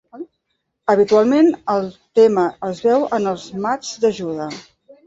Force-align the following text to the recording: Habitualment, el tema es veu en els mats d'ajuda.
Habitualment, 0.93 1.51
el 1.75 1.85
tema 2.21 2.47
es 2.71 2.83
veu 2.89 3.09
en 3.21 3.33
els 3.35 3.49
mats 3.69 3.95
d'ajuda. 4.05 4.55